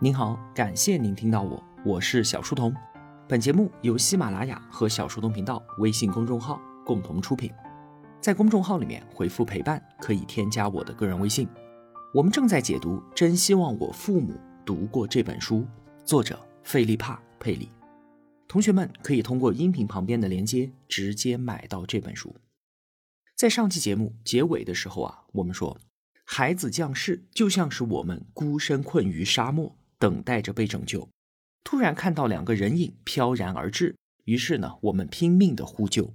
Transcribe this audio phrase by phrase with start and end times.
[0.00, 2.74] 您好，感谢您听到我，我是小书童。
[3.28, 7.50] 本节目由喜马拉雅和小书童频道微信公众号共同出品。
[8.20, 11.48] 在公众号里面回复“陪伴”，可以添加我的个人微信。
[12.12, 14.34] 我们正在解读《真希望我父母
[14.64, 15.58] 读过这本书》，
[16.04, 17.70] 作者费利帕·佩里。
[18.48, 22.34] 同学们可以通过音频旁边的链接直接买到这本书。
[23.36, 25.78] 在上期节目结尾的时候啊，我们说，
[26.24, 29.76] 孩子降世就像是我们孤身困于沙漠。
[30.04, 31.08] 等待着被拯救，
[31.62, 36.12] 突然看到两个人影飘然而至，于是呢，我们拼命的呼救。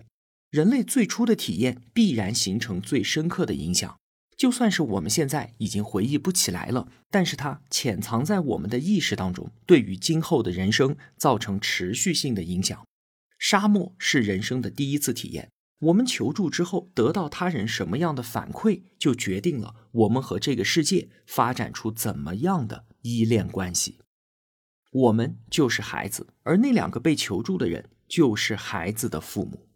[0.52, 3.98] 人类最初的体验必然形成最深刻的影响，
[4.38, 12.86] 就算是我们现在已经回忆不起来了，但是它潜藏在我们的意识当中，对于今后的人生造成持续性的影响。
[13.40, 15.50] 沙漠是人生的第一次体验，
[15.80, 22.86] 我们求助之后得到他人什么样的反馈，就决定了我们和这个世界发展出怎么样的。
[23.02, 24.00] 依恋关系，
[24.92, 29.68] 我们就是孩子，而那两个被求助的人就是孩子的父母。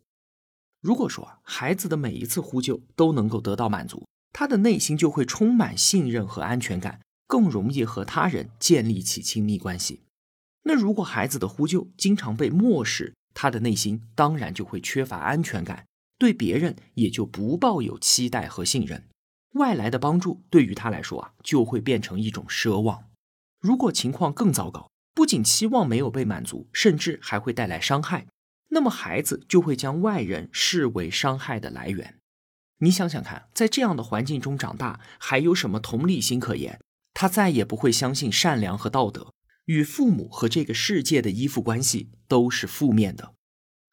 [0.82, 10.02] 如果说孩子的每一次呼救都能够得到满足，他的内心就会充满信任和安全感，更容易和他人建立起亲密关系。
[10.64, 15.86] 那如果孩子的呼救经常被漠视，他的内心当然就会缺乏安全感，
[16.18, 19.04] 对别人也就不抱有期待和信任。
[19.54, 23.04] 外来的帮助对于他来说啊，就会变成一种奢望。
[23.64, 28.28] 如果情况更糟糕，不仅期望没有被满足，甚至还会带来伤害，
[28.72, 32.19] 那么孩子就会将外人视为伤害的来源。
[32.80, 36.78] 你想想看，在这样的环境中长大，还有什么同理心可言？
[37.14, 39.31] 他再也不会相信善良和道德，
[39.67, 43.34] 与父母和这个世界的依附关系都是负面的。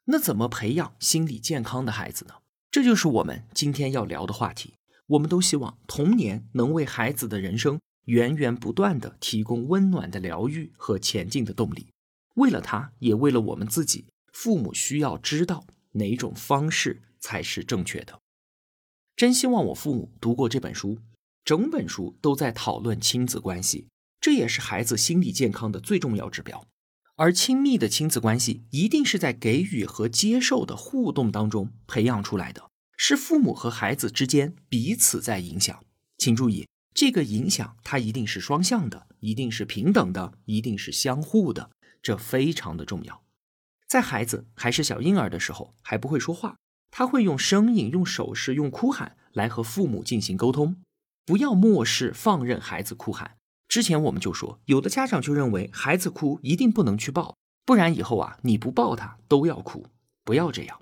[0.06, 2.34] 那怎么培养心理健康的孩子呢？
[2.72, 4.74] 这就是我们今天要聊的话题。
[5.06, 7.78] 我们都希望童年能为孩子的人生。
[8.06, 11.88] 源源不断的提供温暖的疗愈和前进的动力，
[12.34, 18.20] 为了他，也为了我们自己，父母需要知道哪种方式才是正确的。
[19.16, 20.98] 真希望我父母读过这本书，
[21.44, 23.86] 整本书都在讨论亲子关系，
[24.20, 26.66] 这也是孩子心理健康的最重要指标。
[27.16, 35.84] 而亲密的亲子关系，一定是在给予和接受的互动当中培养出来的，是父母和孩子之间彼此在影响。
[36.16, 36.66] 请注意。
[36.92, 41.70] 这个影响它一定是双向的，一定是平等的，一定是相互的，
[42.02, 43.22] 这非常的重要。
[43.86, 46.56] 在孩子还是小婴儿的时候，还不会说话，
[46.90, 50.76] 他会用声音、用手势、用哭喊来和父母进行沟通。
[51.24, 53.36] 不要漠视、放任孩子哭喊。
[53.68, 59.86] 之前我们就说，有的家长就认为孩子哭一定不能去抱，不然以后啊你不抱他都要哭。
[60.24, 60.80] 不要这样。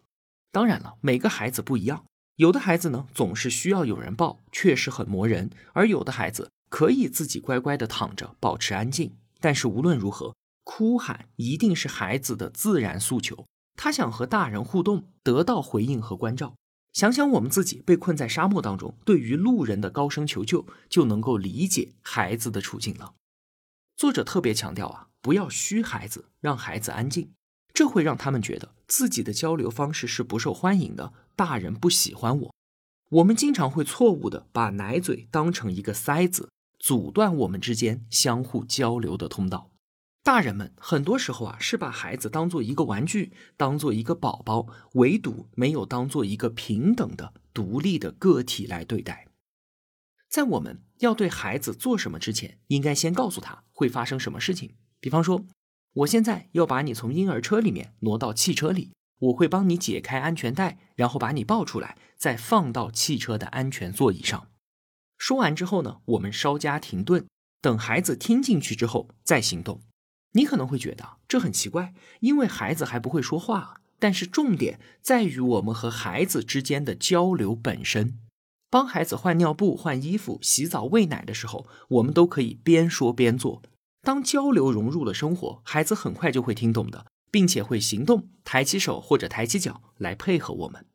[0.50, 2.04] 当然了，每个孩子不一样。
[2.38, 9.16] 有的孩子呢，总是需要有人抱，确实很磨人；而有的孩子可以自己乖乖的躺着，保持安静。
[9.40, 13.44] 但是无论如何，哭喊一定是孩子的自然诉求，
[13.74, 16.54] 他想和大人互动，得到回应和关照。
[16.92, 23.14] 想想我们自己被困在沙漠当中，对于路人的高声求救，就能够理解孩子的处境了。
[23.96, 27.32] 作者特别强调啊，不要虚孩子，让孩子安静。
[27.72, 32.54] 这会让他们觉得自己的交流方式是不受欢迎的，大人不喜欢我。
[33.10, 39.70] 我们经常会错误的把奶嘴当成一个塞子，阻断我们之间相互交流的通道。
[40.24, 49.28] 大人们很多时候啊，是把孩子当做一个玩具，当做一个宝宝，唯独没有当做一个平等的、独立的个体来对待。
[50.28, 55.46] 在我们要对孩子做什么之前，应该先告诉他会发生什么事情，比方说。
[55.94, 64.48] 我现在要把你从婴儿车里面挪到汽车里，我会帮你解开安全带，然后把你抱出来，再放到汽车的安全座椅上。
[65.16, 67.26] 说完之后呢，我们稍加停顿，
[67.60, 69.80] 等孩子听进去之后再行动。
[70.32, 73.80] 你可能会觉得这很奇怪，因为孩子还不会说话。
[74.00, 78.20] 但是重点在于我们和孩子之间的交流本身。
[78.70, 83.60] 帮孩子换尿布、换衣服、洗澡、喂奶的时候，我们都可以边说边做。
[84.02, 90.86] 当交流融入了生活，孩子很快就会听懂的，并且会行动，抬起手或者抬起脚来配合我们。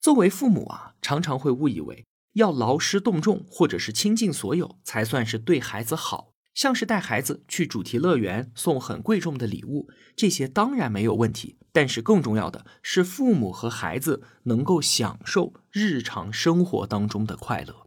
[0.00, 11.58] 作为父母啊，常常会误以为要劳师动众或者是倾尽所有才算是对孩子好，像是带孩子去主题乐园、送很贵重的礼物，这些当然没有问题。
[11.72, 17.86] 但是更重要的是，父母和孩子能够享受日常生活当中的快乐。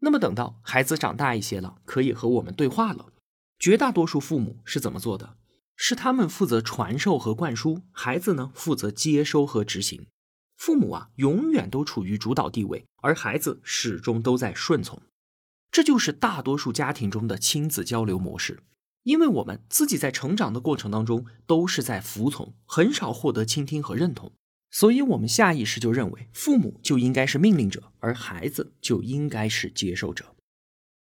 [0.00, 3.13] 那么等到孩子长大一些了，可以和我们对话了。
[3.64, 5.38] 绝大多数父母是怎么做的？
[5.74, 10.06] 是他们负责传授和灌输，孩子呢负责接收和执行。
[10.58, 15.00] 父母啊，永远都处于主导地位，而孩子始终都在顺从。
[15.72, 18.62] 这就是大多数家庭中的亲子交流模式。
[19.04, 24.30] 因为我们自己在成长的过程当中都是在服从，很少获得倾听和认同，
[24.70, 30.33] 所以我们下意识就认为父母就应该是命令者，而孩子就应该是接受者。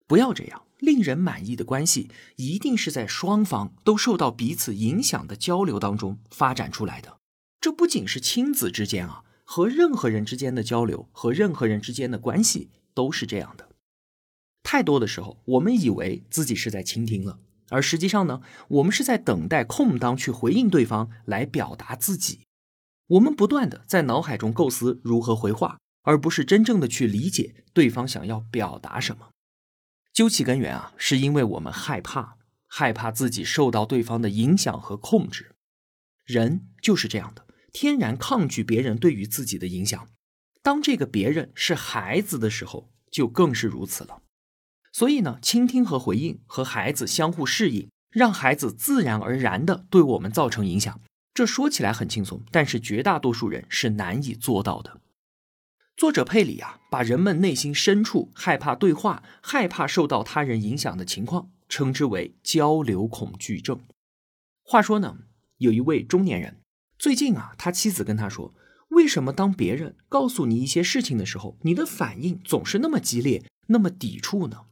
[0.08, 7.19] 不要这样，令人满意的关系一定是在双方都受到彼此影响的交流当中发展出来的。
[7.60, 13.69] 这不仅是亲子之间啊，和任何人之间的交流和任何人之间的关系都是这样的。
[14.62, 17.38] 太多的时候，我们以为自己是在倾听了。
[17.70, 22.40] 而实际上呢，我们是在等待空当去回应对方来表达自己。
[23.08, 29.28] 我们不断的在脑海中构思如何回话，而不是真正的去理解对方想要表达什么。
[30.19, 35.55] 究其根源啊，是因为我们害怕，害怕自己受到对方的影响和控制。
[36.25, 40.09] 人就是这样的，天然抗拒别人对于自己的影响。
[40.61, 44.23] 当这个别人是孩子的时候，就更是如此了。
[44.93, 51.00] 所以呢，倾听和回应和孩子相互适应，让孩子自然而然的对我们造成影响。
[51.32, 55.00] 这说起来很轻松，但是绝大多数人是难以做到的。
[55.99, 63.81] 作者佩里啊，把人们内心深处害怕对话、害怕受到他人影响的情况，称之为交流恐惧症。
[64.62, 65.19] 话说呢，
[65.56, 66.61] 有一位中年人，
[67.00, 68.55] 最近啊，他妻子跟他说
[68.91, 74.67] ：“为什么当别人告诉你一些事情的时候，你的反应总是那么激烈、那么抵触呢？”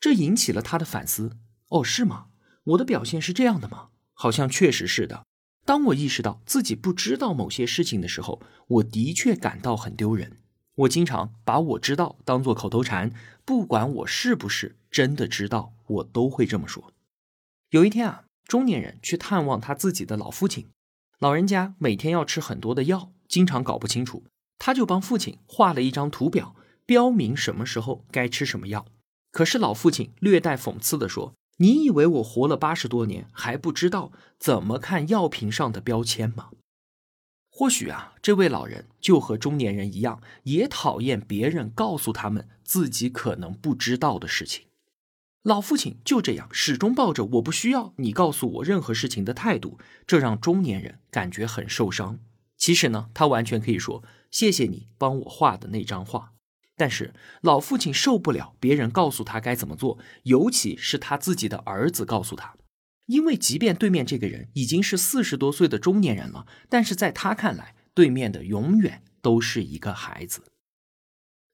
[0.00, 1.38] 这引起了他的反思。
[1.68, 2.26] 哦，是吗？
[2.64, 3.90] 我的表现是这样的吗？
[4.14, 5.24] 好像确实是的。
[5.64, 10.38] 当我意识到自己不知道某些事情的时候，我的确感到很丢人。
[10.74, 13.12] 我经常把我知道当做口头禅，
[13.44, 16.92] 不管我是不是真的知道，我都会这么说。
[17.70, 20.68] 有一天啊，中年人去探望他自己的老父亲，
[21.18, 24.24] 老人家每天要吃很多的药，经常搞不清楚，
[24.58, 28.86] 他就帮父亲画了一张图表，标明什么时候该吃什么药。
[29.30, 36.50] 可是老父亲略带讽刺地说：“你以为我活了八十多年还不知道怎么看药瓶上的标签吗？”
[37.54, 44.64] 或许啊，这位老人就和中年人一样，也讨厌别人告诉他们自己可能不知道的事情。
[45.42, 52.18] 老父亲就这样始终抱着“我不需要你告诉我任何事情”的态度，这让中年人感觉很受伤。
[52.56, 56.32] 其实呢，他完全可以说：“谢谢你帮我画的那张画。”
[56.74, 57.12] 但是
[57.42, 62.54] 老父亲受不了别人告诉他该怎么做，尤其是他自己的儿子告诉他，
[63.06, 70.44] 因为即便对面这个人已经是四十多岁的中年人了，但是在他看来，对面的永远都是一个孩子。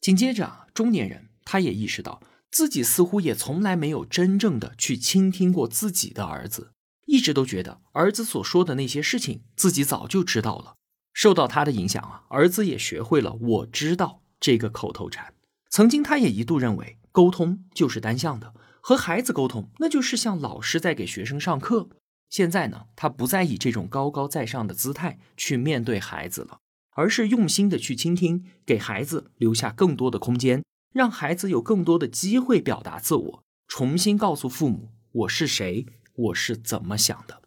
[0.00, 6.72] 紧接着，中年人他也意识到自己似乎也从来没有真正的去倾听过自己的儿子，
[7.06, 10.74] 一直都觉得儿子所说的那些事情自己早就知道了。
[11.12, 14.22] 受到他的影响啊，儿子也学会了我知道。
[14.40, 15.34] 这个口头禅，
[15.68, 21.88] 曾经他也一度认为沟通就是单向的，和孩子沟通那就是像老师在给学生上课。
[22.30, 26.58] 现在呢，他不再以这种高高在上的姿态去面对孩子了，
[26.90, 37.40] 而是用心的去倾听，给孩子留下更多的空间，让孩子有更多的机会表达自我，重新告诉父母我是谁，我是怎么想的。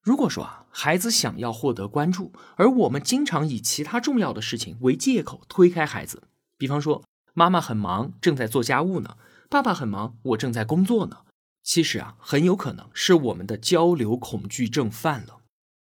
[0.00, 6.22] 如果说啊，孩子想要获得关注，而我们经常以其他重要的事情为借口推开孩子，
[6.56, 7.04] 比方说
[7.34, 9.18] 妈妈很忙，正在做家务呢；
[9.50, 11.24] 爸爸很忙，我正在工作呢。
[11.62, 15.40] 其实啊，很有可能是我们的交流恐惧症犯了。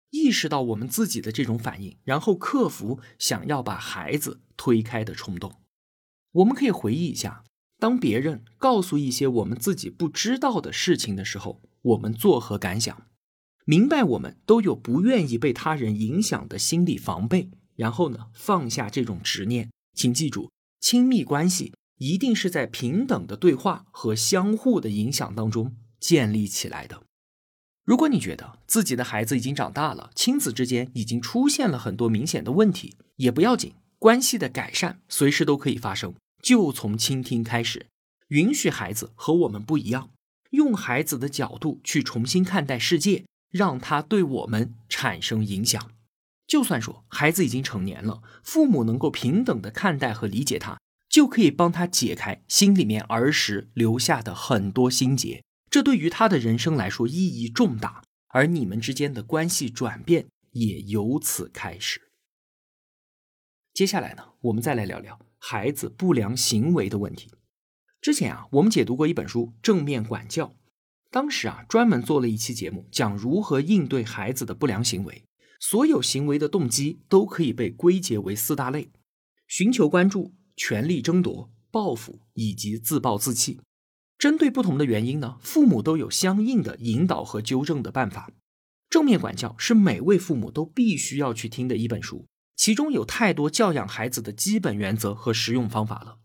[0.10, 5.56] 意识到我们自己的这种反应，然后克服想要把孩子推开的冲动。
[6.34, 7.46] 我们可以回忆一下，
[7.80, 13.08] 当别人告诉一些我们自己不知道的事情的时候，我们作何感想？
[13.66, 19.72] 明白，我们都有不愿意被他人影响的心理防备，然后呢，放下这种执念。
[19.96, 20.52] 请记住，
[20.82, 27.04] 亲密关系一定是在平等的对话和相互的影响当中建立起来的。
[27.84, 36.14] 如果你觉得自己的孩子已经长大了，亲子之间已经出现了很多明显的问题，也不要紧，关系的改善随时都可以发生。
[36.42, 37.88] 就从倾听开始，
[38.30, 40.10] 允许孩子和我们不一样，
[40.52, 43.26] 用孩子的角度去重新看待世界。
[43.54, 45.92] 让他对我们产生影响。
[46.48, 50.80] 就算说孩子已经成年了，父母能够平等的看待和理解他，
[51.14, 55.44] 就可以帮他解开心里面儿时留下的很多心结。
[55.70, 62.02] 这对于他的人生来说意义重大，而你们之间的关系转变也由此开始。
[63.76, 67.30] 接下来呢，我们再来聊聊孩子不良行为的问题。
[68.02, 70.48] 之前啊，我们解读过一本书《正面管教》。
[71.12, 75.24] 当时啊，专门做了一期节目，讲如何应对孩子的不良行为。
[75.60, 78.90] 所有行为的动机都可以被归结为四大类：
[79.48, 83.60] 寻求关注、权力争夺、报复以及自暴自弃。
[84.18, 88.32] 针对不同的原因呢，父母都有相应的引导和纠正的办法。
[88.90, 96.20] 正面管教是每位父母都必须要去听的一本书，其中有太多教养孩子的基本原则和实用方法了。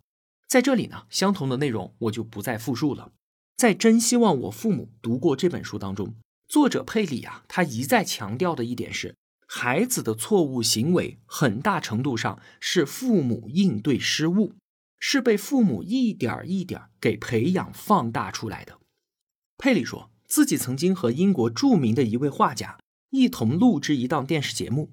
[0.46, 3.12] 在这里呢，相同的内容我就不再复述了。
[3.56, 6.14] 在真希望我父母读过这本书当中，
[6.46, 9.16] 作者佩里啊，他一再强调的一点是，
[9.48, 14.54] 孩子的错误行为很大程度上是父母应对失误。
[15.00, 18.80] 是被父母一点一点给培养放大出来的。
[19.56, 24.92] 佩里说自己曾经和英国著名的一位画家一同录制一档电视节目。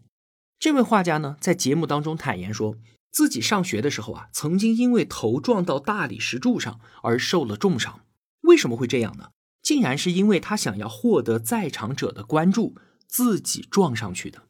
[0.60, 2.78] 这位画家呢，在节目当中坦言说，
[3.12, 8.02] 自己上学的时候啊，曾经因为头撞到大理石柱上而受了重伤。
[8.42, 9.32] 为什么会这样呢？
[9.64, 12.76] 竟然是因为他想要获得在场者的关注，
[13.08, 14.44] 自己撞上去的。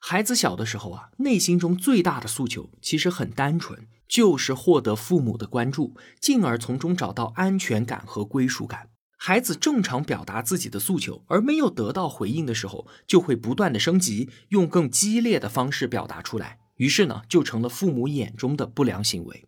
[0.00, 3.86] 孩子小的时候啊，内心中最大的诉求其实很单纯。
[4.06, 8.90] 就是获得父母的关注，进而从中找到安全感和归属感。
[9.16, 16.60] 孩子正常表达自己的诉求，而没有得到回应的时候，就会不断的升级，用更激烈的方式表达出来。
[16.76, 19.46] 于是呢，就成了父母眼中的不良行为。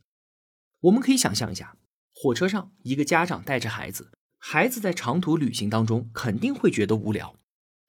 [0.81, 1.77] 我们可以想象一下，
[2.15, 7.37] 火车上一个家长带着孩子，孩子在长途旅行当中肯定会觉得无聊。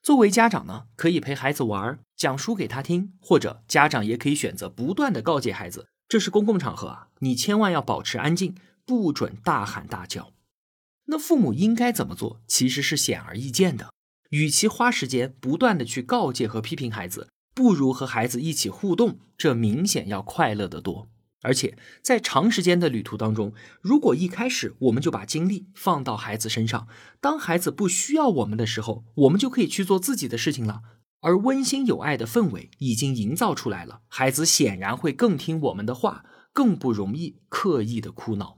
[0.07, 5.89] 作为家长呢，可以陪孩子玩，讲书给他听，或者家长也可以选择不断的告诫孩子。
[6.07, 10.31] 这是公共场合啊，你千万要保持安静，不准大喊大叫。
[11.07, 12.39] 那父母应该怎么做？
[12.47, 13.89] 其实是显而易见的。
[14.29, 21.09] 与其花时间不断的去告诫和批评孩子，不如和孩子一起互动，这明显要快乐得多。
[21.41, 26.87] 而且在长时间的旅途当中，如果一开始我们就把精力放到孩子身上，
[27.21, 30.81] 当孩子不需要我们的时候，我们就可以去做自己的事情了。
[31.21, 38.57] 而温馨有爱的氛围已经营造出来了，孩子显然会更听我们的话，更不容易刻意的哭闹。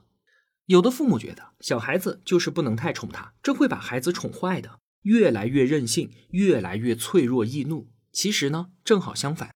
[0.65, 7.89] 有的父母觉得小孩子就是不能太宠他，这会把孩子宠坏的，越来越任性，越来越脆弱易怒。
[8.11, 9.51] 其实呢，正好相反。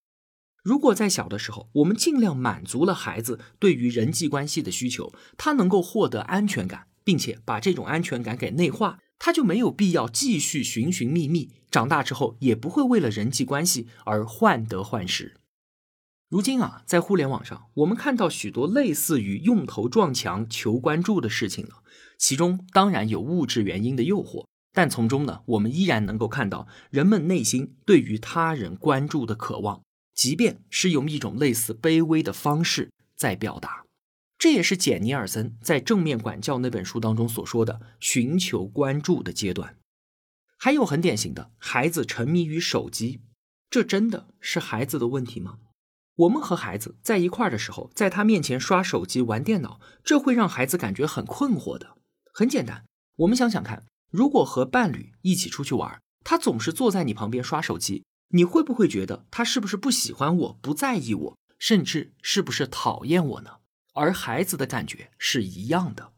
[0.64, 9.00] 如果在小的时候，我们尽量满足了孩子对于人际关系的需求，他能够获得安全感，并且把这种安全感给内化。
[9.20, 15.36] 他就没有必要继续寻寻觅觅，长大之后也不会为了人际关系而患得患失。
[16.30, 21.84] 如今啊，在互联网上，我们看到许多类似于用头撞墙求关注的事情了，
[22.18, 33.84] 其中当然有物质原因的诱惑，但从中呢，我们依然能够看到人们内心对于他人关注的渴望，即便是用一种类似卑微的方式在表达。
[34.38, 39.78] 这也是简尼尔森在《正面管教》那本书当中所说的寻求关注的阶段。
[40.58, 43.22] 还有很典型的孩子沉迷于手机，
[43.70, 45.60] 这真的是孩子的问题吗？
[46.16, 51.98] 我们和孩子在一块儿的时候，在他面前刷手机、玩电脑，这会让孩子感觉很困惑的。
[52.34, 58.04] 很简单，我们想想看，如果和伴侣一起出去玩，他总是坐在你旁边刷手机，
[58.36, 63.58] 你会不会觉得他是不是不喜欢我、不在意我，甚至是不是讨厌我呢？
[63.94, 66.14] 而孩子的感觉是一样的。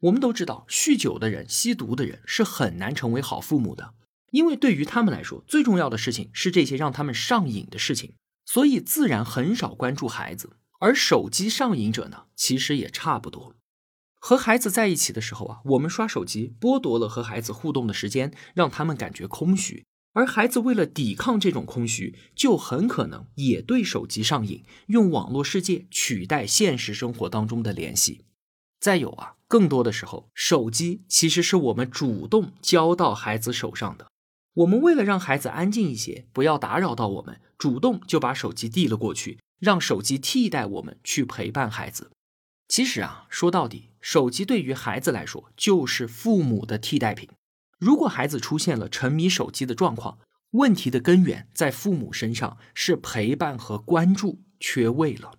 [0.00, 3.94] 我们都知道，酗酒的人、吸毒的人是很难成为好父母的，
[4.32, 10.56] 因为对于他们来说，最重要的事情是这些让他们上瘾的事情，所以自然很少关注孩子。
[10.80, 13.54] 而手机上瘾者呢，其实也差不多。
[14.16, 19.86] 和孩子在一起的时候啊，我们刷手机，剥夺了和孩子互动的时间，让他们感觉空虚。
[20.14, 28.24] 而孩子为了抵抗这种空虚，就很可能也对手机上瘾，用网络世界取代现实生活当中的联系。
[28.80, 34.06] 再有啊，更多的时候，手机其实是我们主动交到孩子手上的。
[34.54, 42.12] 我们为了让孩子安静一些，不要打扰到我们，主动就把手机递了过去，让手机替代我们去陪伴孩子。
[42.68, 47.28] 其实啊，说到底，手机对于孩子来说就是父母的替代品。
[47.84, 50.18] 如果孩子出现了沉迷手机的状况，
[50.52, 55.32] 问题的根源在父母身上，是陪伴和关注缺位了。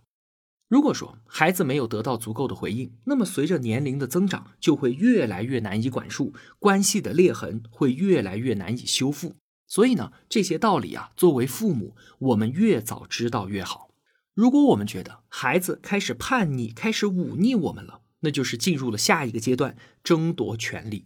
[0.68, 9.34] 如果说孩子没有得到足够的回应，那么随着年龄的增长，就会越来越难以管束，关系的裂痕会越来越难以修复。
[9.66, 13.90] 所以呢，这些道理啊，作为父母，我们越早知道越好。
[14.36, 21.06] 如果我们觉得孩子开始叛逆、开始忤逆我们了，那就是进入了下一个阶段，争夺权力。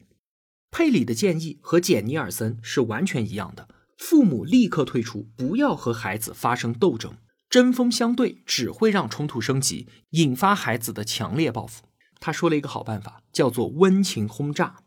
[0.71, 7.17] 佩里的建议和简尼尔森是完全一样的，父母立刻退出，不要和孩子发生斗争，
[7.49, 11.83] 针锋相对只会让冲突升级，引发孩子的强烈报复。
[12.19, 14.83] 他说了一个好办法，叫做温情轰炸，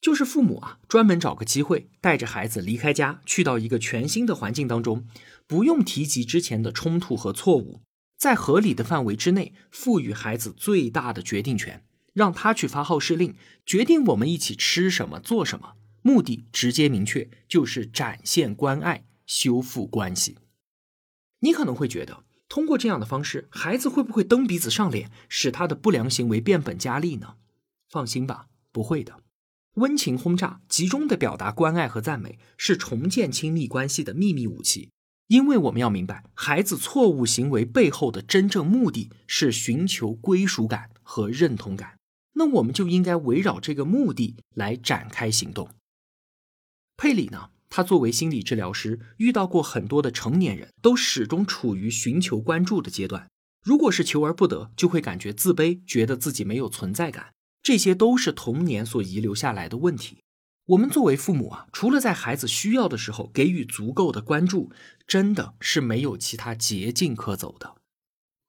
[0.00, 5.06] 就是父母啊专门找个机会带着孩子离开家，去到一个全新的环境当中，
[5.46, 7.80] 不用提及之前的冲突和错误，
[8.18, 15.74] 在合理的范围之内，赋予孩子最大的决定权，让他去发号施令，决定我们一起吃什么、做什么。
[16.02, 20.38] 目的直接明确，就是展现关爱、修复关系。
[21.40, 27.36] 你可能会觉得，通过这样的方式，孩子会不会蹬鼻子上脸，使他的不良行为变本加厉呢？
[27.88, 29.22] 放心吧，不会的。
[29.74, 34.90] 温情轰炸，集中的表达关爱和赞美，是重建亲密关系的秘密武器。
[35.28, 41.99] 因为我们要明白，孩子错误行为背后的真正目的是寻求归属感和认同感，
[42.34, 45.70] 那我们就应该围绕这个目的来展开行动。
[46.96, 47.50] 佩里呢？
[47.72, 53.30] 他作为心理治疗师，遇到过很多的成年人，都始终处于寻求关注的阶段。
[53.62, 57.32] 如果是求而不得，就会感觉自卑，觉得自己没有存在感。
[57.62, 60.18] 这些都是童年所遗留下来的问题。
[60.66, 64.72] 我们作为父母啊，除了在孩子需要的时候给予足够的关注，
[65.06, 67.76] 真的是没有其他捷径可走的。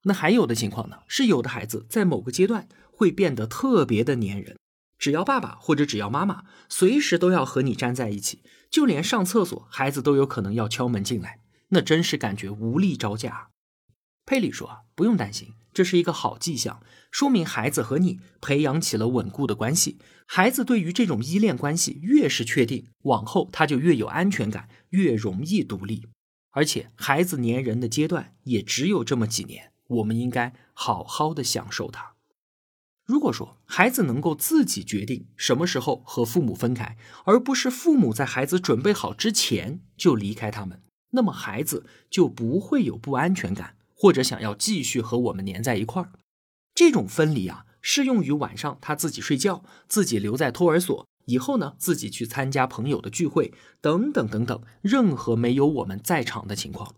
[0.04, 2.68] 那还有的情况呢，是有的孩子在某个阶段
[3.02, 4.60] 会变得特别的粘人，
[5.00, 11.40] 只要爸爸或者只要妈妈，随时都要和你粘在一起，就连上厕所，孩子都有可能要敲门进来，
[11.70, 13.48] 那真是感觉无力招架。
[14.24, 19.98] 佩里说：“不用担心。”这是一个好迹象，说明孩子和你培养起了稳固的关系。
[20.28, 26.06] 孩子对于这种依恋关系越是确定，往后他就越有安全感，越容易独立。
[26.52, 32.11] 而且，孩子粘人的阶段也只有这么几年，我们应该好好的享受它。
[33.06, 40.82] 如果说孩子能够自己决定什么时候和父母分开，而不是父母在孩子准备好之前就离开他们，
[41.12, 43.76] 那么孩子就不会有不安全感。
[43.94, 46.10] 或者想要继续和我们粘在一块儿，
[46.74, 56.96] 这种分离啊，适用于晚上他自己睡觉，自己留在托儿所，以后呢自己去参加朋友的聚会，等等等等，任何没有我们在场的情况。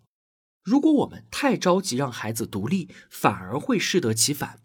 [0.63, 4.61] 如果我们太着急让孩子独立，反而会适得其反。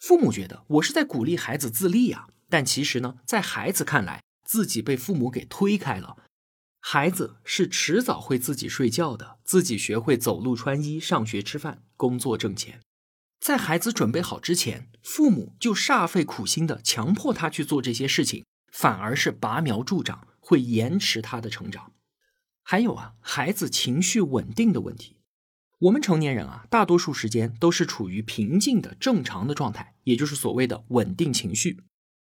[0.00, 6.16] 父母觉得我是在鼓励孩子自立啊，但其实呢，在孩子看来，自己被父母给推开了。
[6.80, 12.80] 孩子是迟早会自己睡觉的，自己学会走路、穿衣、上学、吃饭、工作、挣钱。
[13.38, 21.92] 在孩子准备好之前，父母就煞费苦心的强迫他去做这些事情，反而是拔苗助长，会延迟他的成长。
[22.62, 25.19] 还有啊，孩子情绪稳定的问题。
[25.80, 31.84] 我们成年人啊，大多数时间都是处于平静的正常的状态，也就是所谓的稳定情绪。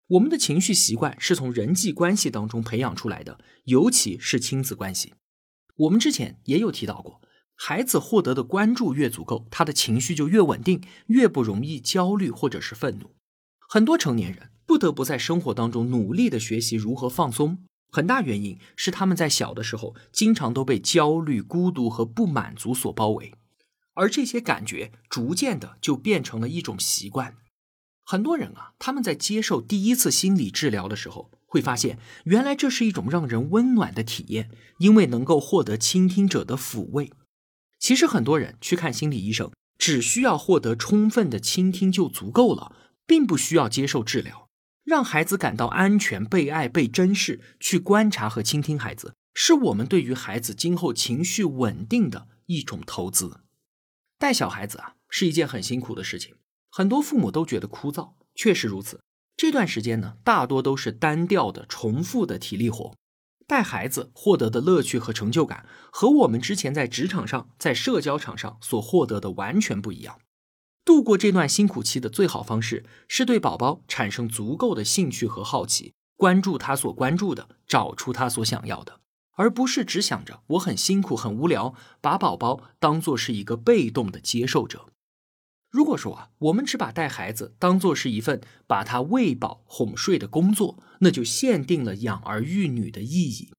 [0.08, 5.14] 我们的情绪习惯是从人际关系当中培养出来的，尤其是亲子关系。
[5.76, 7.22] 我们之前也有提到过，
[7.54, 13.12] 孩子获得的关注越足够，他的情绪就越稳定，越不容易焦虑或者是愤怒。
[13.70, 17.60] 很多成年人不得不在生活当中努力的学习如何放松，
[17.92, 23.32] 很大原因是他们在小的时候经常都被焦虑、孤独和不满足所包围，
[23.94, 27.36] 而这些感觉逐渐的就变成了一种习惯。
[28.04, 37.12] 很多人啊，他们在接受第一次心理治疗的时候，会发现原来这是一种让人温暖的体验，因为能够获得倾听者的抚慰。
[37.80, 42.76] 其实很多人去看心理医生，只需要获得充分的倾听就足够了，
[43.06, 44.50] 并不需要接受治疗。
[44.84, 53.43] 让孩子感到安全、被爱、被珍视，去观察和倾听孩子，是我们对于孩子今后情绪稳定的一种投资。
[54.24, 56.36] 带小孩子啊，是一件很辛苦的事情。
[56.72, 59.02] 很多父母都觉得枯燥，确实如此。
[59.36, 62.96] 这段时间呢，大多都是单调的、重复的体力活。
[63.46, 70.18] 带孩子获得的乐趣和成就感，和我们之前在职场上、在社交场上所获得的完全不一样。
[70.86, 79.02] 度过这段辛苦期的最好方式，是对宝宝产生足够的兴趣和好奇，关注他所关注的，找出他所想要的，
[79.34, 84.88] 而不是只想着我很辛苦、很无聊，把宝宝当做是一个被动的接受者。
[85.70, 93.52] 如果说啊，我们只把带孩子当做是一份把他喂饱哄睡的工作，那就限定了养儿育女的意义。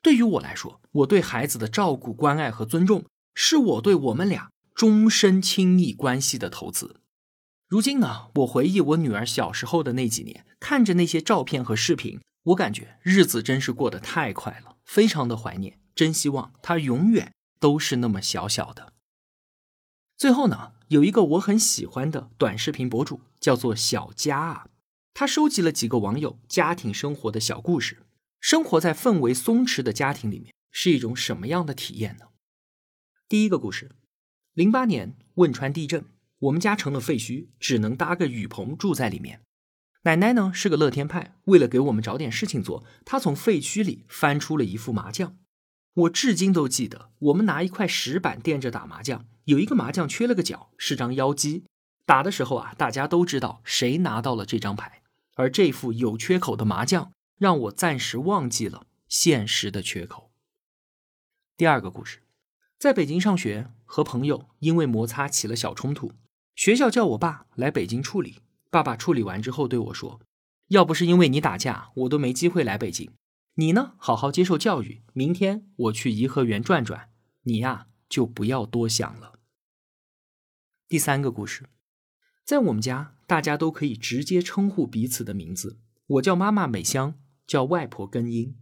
[0.00, 7.00] 对于我来说，我对孩子的照顾、关爱和尊重，是我对我们俩终身亲密关系的投资。
[7.66, 15.78] 如今呢，我回忆我女儿小时候的那几年，看着那些照片和视频，我感觉日子真是过得太快了，非常的怀念。
[15.94, 18.92] 真希望它永远都是那么小小的。
[20.16, 24.68] 最后呢，有一个我很喜欢的短视频博主，叫做小佳啊。
[25.14, 28.04] 他收集了几个网友家庭生活的小故事。
[28.38, 32.26] 生活在氛围松弛的家庭里面是一种什么样的体验呢？
[33.26, 33.90] 第一个故事：
[34.52, 36.04] 零八年汶川地震，
[36.40, 39.40] 我们家成了废墟，只能搭个雨棚住在里面。
[40.06, 45.36] 奶奶呢是个乐天派，为了给我们找点事情做，她从废墟里翻出了一副麻将。
[45.94, 51.64] 我至今都记得，我们拿一块石板垫着打麻将，有一个麻将缺了个角，是张妖姬。
[52.04, 55.02] 打的时候啊，大家都知道谁拿到了这张牌，
[55.34, 60.30] 而这副有缺口的麻将让我暂时忘记了现实的缺口。
[61.56, 62.20] 第二个故事，
[62.78, 66.12] 在北京上学，和朋友因为摩擦起了小冲突，
[66.54, 68.38] 学校叫我爸来北京处理。
[68.70, 70.20] 爸爸处理完之后对我说
[70.68, 73.10] ：“要不是因为你打架，我都没机会来北京。
[73.54, 75.02] 你呢，好好接受教育。
[75.12, 77.10] 明天我去颐和园转转，
[77.42, 79.34] 你呀就不要多想了。”
[80.88, 81.68] 第三个故事，
[82.44, 85.78] 在我们家，大家都可以直接称呼彼此的名字。
[86.06, 87.14] 我叫妈妈美香，
[87.46, 88.56] 叫外婆根英。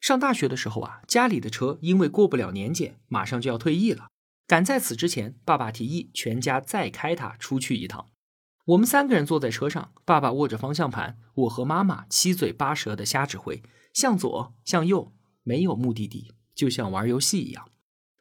[0.00, 4.08] 上大学的时候啊，家里的车因为过不了年检，马上就要退役了。
[4.46, 8.10] 赶在此之前，爸爸提议全家再开它出去一趟。
[8.66, 17.70] 我们三个人坐在车上，爸爸握着方向盘，我和妈妈七嘴八舌的瞎指挥，向左向右，没有目的地，就像玩游戏一样。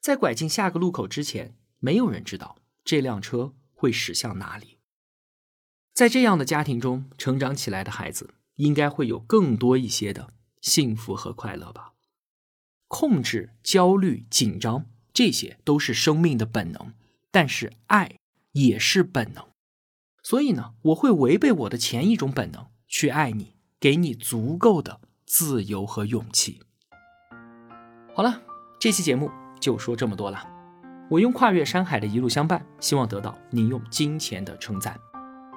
[0.01, 4.79] 在拐进下个路口之前，没有人知道这辆车会驶向哪里。
[5.93, 10.33] 在这样的家庭中成长起来的孩子，应该会有更多一些的。
[10.59, 11.91] 幸福和快乐吧，
[12.87, 16.93] 控制、焦虑、紧张，这些都是生命的本能，
[17.31, 18.17] 但是爱
[18.53, 19.45] 也是本能，
[20.23, 26.61] 所以呢，我会违背我的前一种本能去爱你，给你足够的自由和勇气。
[28.15, 28.41] 好了，
[28.79, 30.47] 这期节目就说这么多了。
[31.09, 34.97] 我用跨越山海的一路相伴，希望得到您用金钱的称赞。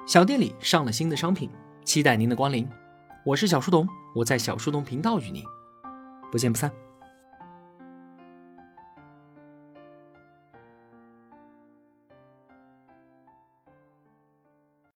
[0.05, 1.49] 小店里上了新的商品，
[1.85, 2.67] 期待您的光临。
[3.25, 3.87] 我是小书童。
[4.15, 5.43] 我在小树洞频道与您
[6.31, 6.86] 不见不散。